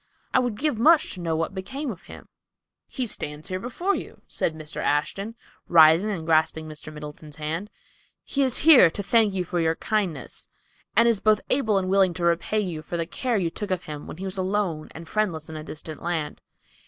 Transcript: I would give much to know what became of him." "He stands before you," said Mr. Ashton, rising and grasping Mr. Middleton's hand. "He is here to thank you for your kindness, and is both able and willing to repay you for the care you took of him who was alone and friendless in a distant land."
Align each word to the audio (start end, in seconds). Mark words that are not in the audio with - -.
I 0.33 0.39
would 0.39 0.57
give 0.57 0.79
much 0.79 1.13
to 1.13 1.19
know 1.19 1.35
what 1.35 1.53
became 1.53 1.91
of 1.91 2.01
him." 2.05 2.27
"He 2.87 3.05
stands 3.05 3.49
before 3.49 3.93
you," 3.93 4.23
said 4.27 4.55
Mr. 4.55 4.77
Ashton, 4.81 5.35
rising 5.67 6.09
and 6.09 6.25
grasping 6.25 6.67
Mr. 6.67 6.91
Middleton's 6.91 7.35
hand. 7.35 7.69
"He 8.23 8.41
is 8.41 8.65
here 8.65 8.89
to 8.89 9.03
thank 9.03 9.35
you 9.35 9.45
for 9.45 9.59
your 9.59 9.75
kindness, 9.75 10.47
and 10.95 11.07
is 11.07 11.19
both 11.19 11.41
able 11.51 11.77
and 11.77 11.87
willing 11.87 12.15
to 12.15 12.23
repay 12.23 12.61
you 12.61 12.81
for 12.81 12.97
the 12.97 13.05
care 13.05 13.37
you 13.37 13.51
took 13.51 13.69
of 13.69 13.83
him 13.83 14.07
who 14.07 14.25
was 14.25 14.39
alone 14.39 14.89
and 14.95 15.07
friendless 15.07 15.49
in 15.49 15.55
a 15.55 15.63
distant 15.63 16.01
land." 16.01 16.41